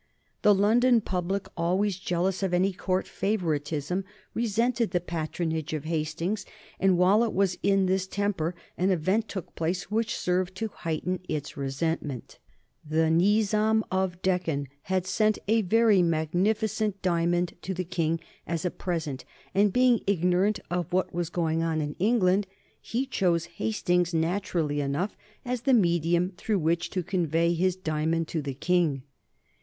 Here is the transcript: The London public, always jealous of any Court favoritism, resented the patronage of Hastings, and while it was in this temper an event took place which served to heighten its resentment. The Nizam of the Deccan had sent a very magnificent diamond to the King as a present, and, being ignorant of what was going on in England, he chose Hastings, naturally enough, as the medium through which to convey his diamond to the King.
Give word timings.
The 0.41 0.55
London 0.55 0.99
public, 0.99 1.47
always 1.55 1.99
jealous 1.99 2.41
of 2.41 2.55
any 2.55 2.73
Court 2.73 3.07
favoritism, 3.07 4.03
resented 4.33 4.89
the 4.89 4.99
patronage 4.99 5.73
of 5.73 5.83
Hastings, 5.83 6.43
and 6.79 6.97
while 6.97 7.23
it 7.23 7.33
was 7.35 7.59
in 7.61 7.85
this 7.85 8.07
temper 8.07 8.55
an 8.79 8.89
event 8.89 9.27
took 9.29 9.53
place 9.55 9.91
which 9.91 10.17
served 10.17 10.55
to 10.55 10.69
heighten 10.69 11.19
its 11.29 11.55
resentment. 11.55 12.39
The 12.83 13.11
Nizam 13.11 13.83
of 13.91 14.13
the 14.13 14.17
Deccan 14.23 14.69
had 14.89 15.05
sent 15.05 15.37
a 15.47 15.61
very 15.61 16.01
magnificent 16.01 16.99
diamond 17.03 17.53
to 17.61 17.75
the 17.75 17.83
King 17.85 18.19
as 18.47 18.65
a 18.65 18.71
present, 18.71 19.23
and, 19.53 19.71
being 19.71 19.99
ignorant 20.07 20.59
of 20.71 20.91
what 20.91 21.13
was 21.13 21.29
going 21.29 21.61
on 21.61 21.79
in 21.79 21.93
England, 21.99 22.47
he 22.81 23.05
chose 23.05 23.45
Hastings, 23.45 24.15
naturally 24.15 24.81
enough, 24.81 25.15
as 25.45 25.61
the 25.61 25.73
medium 25.75 26.31
through 26.37 26.57
which 26.57 26.89
to 26.89 27.03
convey 27.03 27.53
his 27.53 27.75
diamond 27.75 28.27
to 28.29 28.41
the 28.41 28.55
King. 28.55 29.03